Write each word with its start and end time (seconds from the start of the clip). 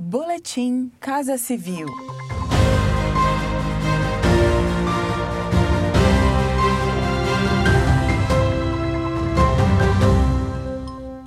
Boletim 0.00 0.92
Casa 1.00 1.36
Civil. 1.36 1.88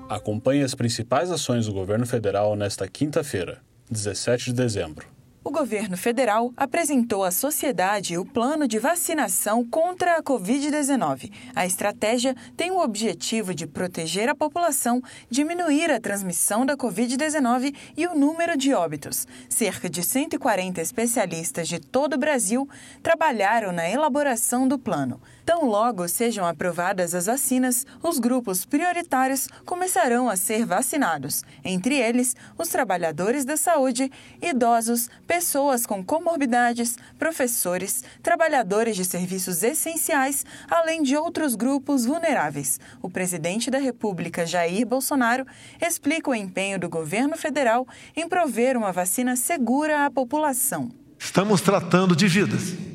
Acompanhe 0.07 0.63
as 0.63 0.73
principais 0.73 1.29
ações 1.29 1.65
do 1.65 1.73
governo 1.73 2.07
federal 2.07 2.55
nesta 2.55 2.87
quinta-feira, 2.87 3.61
17 3.89 4.45
de 4.45 4.53
dezembro. 4.53 5.05
O 5.43 5.49
governo 5.49 5.97
federal 5.97 6.53
apresentou 6.55 7.23
à 7.23 7.31
sociedade 7.31 8.15
o 8.15 8.23
plano 8.23 8.67
de 8.67 8.77
vacinação 8.77 9.65
contra 9.65 10.17
a 10.17 10.21
Covid-19. 10.21 11.31
A 11.55 11.65
estratégia 11.65 12.35
tem 12.55 12.69
o 12.69 12.77
objetivo 12.77 13.51
de 13.51 13.65
proteger 13.65 14.29
a 14.29 14.35
população, 14.35 15.01
diminuir 15.31 15.89
a 15.89 15.99
transmissão 15.99 16.63
da 16.63 16.77
Covid-19 16.77 17.75
e 17.97 18.05
o 18.05 18.13
número 18.13 18.55
de 18.55 18.71
óbitos. 18.75 19.27
Cerca 19.49 19.89
de 19.89 20.03
140 20.03 20.79
especialistas 20.79 21.67
de 21.67 21.79
todo 21.79 22.13
o 22.13 22.19
Brasil 22.19 22.69
trabalharam 23.01 23.71
na 23.71 23.89
elaboração 23.89 24.67
do 24.67 24.77
plano. 24.77 25.19
Tão 25.51 25.65
logo 25.65 26.07
sejam 26.07 26.45
aprovadas 26.45 27.13
as 27.13 27.25
vacinas, 27.25 27.85
os 28.01 28.19
grupos 28.19 28.63
prioritários 28.63 29.49
começarão 29.65 30.29
a 30.29 30.37
ser 30.37 30.65
vacinados, 30.65 31.43
entre 31.61 31.93
eles 31.93 32.37
os 32.57 32.69
trabalhadores 32.69 33.43
da 33.43 33.57
saúde, 33.57 34.09
idosos, 34.41 35.09
pessoas 35.27 35.85
com 35.85 36.01
comorbidades, 36.01 36.97
professores, 37.19 38.01
trabalhadores 38.23 38.95
de 38.95 39.03
serviços 39.03 39.61
essenciais, 39.61 40.45
além 40.69 41.03
de 41.03 41.17
outros 41.17 41.53
grupos 41.53 42.05
vulneráveis. 42.05 42.79
O 43.01 43.09
presidente 43.09 43.69
da 43.69 43.77
República, 43.77 44.45
Jair 44.45 44.87
Bolsonaro, 44.87 45.45
explica 45.85 46.29
o 46.29 46.35
empenho 46.35 46.79
do 46.79 46.87
governo 46.87 47.35
federal 47.35 47.85
em 48.15 48.25
prover 48.25 48.77
uma 48.77 48.93
vacina 48.93 49.35
segura 49.35 50.05
à 50.05 50.09
população. 50.09 50.89
Estamos 51.19 51.59
tratando 51.59 52.15
de 52.15 52.29
vidas. 52.29 52.90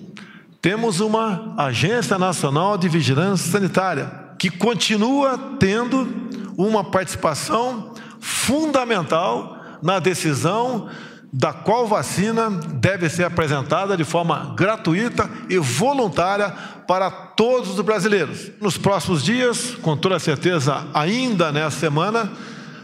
Temos 0.67 0.99
uma 0.99 1.55
Agência 1.57 2.19
Nacional 2.19 2.77
de 2.77 2.89
Vigilância 2.89 3.53
Sanitária 3.53 4.11
que 4.37 4.51
continua 4.51 5.39
tendo 5.61 6.09
uma 6.59 6.83
participação 6.83 7.95
fundamental 8.19 9.61
na 9.81 10.01
decisão 10.01 10.89
da 11.33 11.53
qual 11.53 11.87
vacina 11.87 12.51
deve 12.51 13.09
ser 13.09 13.23
apresentada 13.23 13.97
de 13.97 14.03
forma 14.03 14.57
gratuita 14.57 15.31
e 15.49 15.57
voluntária 15.57 16.51
para 16.85 17.13
todos 17.13 17.69
os 17.69 17.81
brasileiros. 17.83 18.51
Nos 18.61 18.77
próximos 18.77 19.23
dias, 19.23 19.77
com 19.81 19.97
toda 19.97 20.19
certeza, 20.19 20.85
ainda 20.93 21.53
nessa 21.53 21.79
semana, 21.79 22.33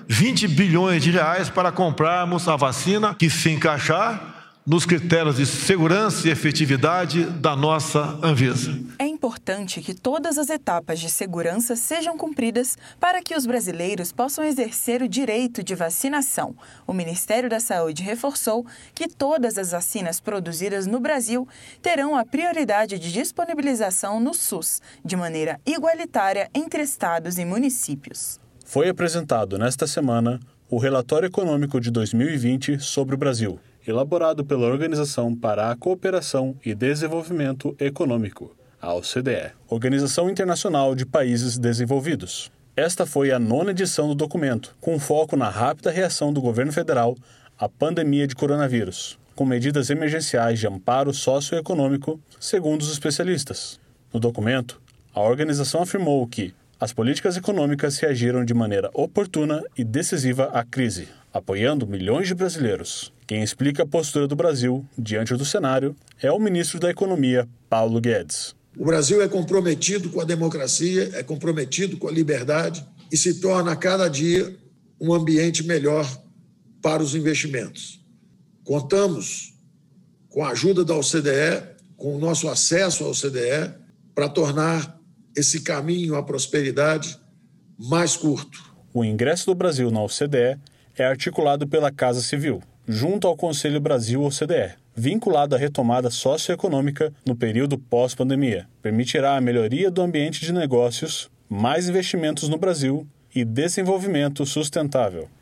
20 0.07 0.47
bilhões 0.47 1.03
de 1.03 1.11
reais 1.11 1.51
para 1.51 1.73
comprarmos 1.73 2.47
a 2.47 2.55
vacina 2.55 3.13
que 3.13 3.29
se 3.29 3.51
encaixar 3.51 4.32
nos 4.65 4.87
critérios 4.87 5.37
de 5.37 5.45
segurança 5.45 6.29
e 6.29 6.31
efetividade 6.31 7.25
da 7.25 7.57
nossa 7.57 8.19
Anvisa. 8.23 8.79
É 8.97 9.05
importante 9.05 9.81
que 9.81 9.93
todas 9.93 10.39
as 10.39 10.51
etapas 10.51 11.01
de 11.01 11.11
segurança 11.11 11.75
sejam 11.75 12.17
cumpridas 12.17 12.79
para 13.01 13.21
que 13.21 13.35
os 13.35 13.45
brasileiros 13.45 14.13
possam 14.13 14.45
exercer 14.45 15.03
o 15.03 15.09
direito 15.09 15.65
de 15.65 15.75
vacinação. 15.75 16.55
O 16.87 16.93
Ministério 16.93 17.51
da 17.51 17.59
Saúde 17.59 18.05
reforçou 18.05 18.65
que 18.95 19.09
todas 19.09 19.59
as 19.59 19.73
vacinas 19.73 20.21
produzidas 20.21 20.87
no 20.87 21.01
Brasil 21.01 21.47
terão 21.81 22.17
a 22.17 22.25
prioridade 22.25 23.01
de 23.01 23.11
disponibilização 23.11 24.21
no 24.21 24.33
SUS, 24.33 24.81
de 25.05 25.17
maneira 25.17 25.61
igualitária 25.67 26.49
entre 26.55 26.83
estados 26.83 27.37
e 27.37 27.45
municípios. 27.45 28.39
Foi 28.65 28.89
apresentado 28.89 29.59
nesta 29.59 29.89
semana 29.89 30.39
o 30.71 30.79
relatório 30.79 31.27
econômico 31.27 31.81
de 31.81 31.91
2020 31.91 32.79
sobre 32.79 33.17
o 33.17 33.19
Brasil 33.19 33.59
elaborado 33.87 34.45
pela 34.45 34.67
Organização 34.67 35.35
para 35.35 35.71
a 35.71 35.77
Cooperação 35.77 36.57
e 36.65 36.75
Desenvolvimento 36.75 37.75
Econômico, 37.79 38.55
a 38.81 38.95
OCDE, 38.95 39.53
Organização 39.69 40.31
Internacional 40.31 40.95
de 40.95 41.05
Países 41.05 41.59
Desenvolvidos. 41.59 42.51
Esta 42.77 43.05
foi 43.05 43.31
a 43.31 43.39
nona 43.39 43.73
edição 43.73 44.09
do 44.09 44.15
documento, 44.15 44.75
com 44.81 44.99
foco 44.99 45.37
na 45.37 45.49
rápida 45.49 45.91
reação 45.91 46.33
do 46.33 46.41
governo 46.41 46.73
federal 46.73 47.17
à 47.59 47.69
pandemia 47.69 48.27
de 48.27 48.35
coronavírus, 48.35 49.19
com 49.35 49.45
medidas 49.45 49.91
emergenciais 49.91 50.59
de 50.59 50.67
amparo 50.67 51.13
socioeconômico, 51.13 52.21
segundo 52.41 52.83
os 52.83 52.93
especialistas. 52.93 53.79
No 54.13 54.19
documento, 54.19 54.81
a 55.15 55.21
organização 55.21 55.83
afirmou 55.83 56.27
que 56.27 56.55
as 56.81 56.93
políticas 56.93 57.37
econômicas 57.37 57.99
reagiram 57.99 58.45
de 58.45 58.55
maneira 58.55 58.91
oportuna 58.93 59.63
e 59.79 59.85
decisiva 59.85 60.51
à 60.53 60.65
crise, 60.65 61.09
apoiando 61.33 61.87
milhões 61.87 62.27
de 62.27 62.35
brasileiros. 62.35 63.13
Quem 63.33 63.43
explica 63.43 63.83
a 63.83 63.87
postura 63.87 64.29
do 64.29 64.37
Brasil 64.37 64.87
diante 64.99 65.35
do 65.35 65.43
cenário 65.43 65.97
é 66.21 66.31
o 66.31 66.39
ministro 66.39 66.79
da 66.79 66.91
Economia, 66.91 67.49
Paulo 67.67 67.99
Guedes. 67.99 68.55
O 68.77 68.85
Brasil 68.85 69.23
é 69.23 69.27
comprometido 69.27 70.11
com 70.11 70.21
a 70.21 70.25
democracia, 70.25 71.09
é 71.15 71.23
comprometido 71.23 71.97
com 71.97 72.09
a 72.09 72.13
liberdade 72.13 72.87
e 73.11 73.17
se 73.17 73.41
torna 73.41 73.73
a 73.73 73.77
cada 73.77 74.07
dia 74.07 74.55
um 75.01 75.15
ambiente 75.15 75.65
melhor 75.65 76.07
para 76.83 77.03
os 77.03 77.15
investimentos. 77.15 78.05
Contamos 78.65 79.55
com 80.29 80.45
a 80.45 80.51
ajuda 80.51 80.85
da 80.85 80.95
OCDE, 80.95 81.63
com 81.97 82.15
o 82.15 82.19
nosso 82.19 82.51
acesso 82.51 83.03
à 83.03 83.09
OCDE, 83.09 83.73
para 84.15 84.29
tornar 84.29 85.01
esse 85.35 85.63
caminho 85.63 86.17
à 86.17 86.23
prosperidade 86.23 87.19
mais 87.79 88.15
curto. 88.15 88.63
O 88.93 89.03
ingresso 89.03 89.47
do 89.47 89.55
Brasil 89.55 89.91
na 89.91 90.03
OCDE 90.03 90.59
é 90.95 91.07
articulado 91.07 91.67
pela 91.67 91.91
Casa 91.91 92.21
Civil, 92.21 92.63
junto 92.87 93.27
ao 93.27 93.37
Conselho 93.37 93.81
Brasil-OCDE, 93.81 94.75
vinculado 94.95 95.55
à 95.55 95.59
retomada 95.59 96.11
socioeconômica 96.11 97.13
no 97.27 97.35
período 97.35 97.79
pós-pandemia. 97.79 98.67
Permitirá 98.81 99.37
a 99.37 99.41
melhoria 99.41 99.91
do 99.91 100.03
ambiente 100.03 100.41
de 100.41 100.53
negócios, 100.53 101.31
mais 101.49 101.89
investimentos 101.89 102.49
no 102.49 102.59
Brasil 102.59 103.07
e 103.35 103.45
desenvolvimento 103.45 104.45
sustentável. 104.45 105.29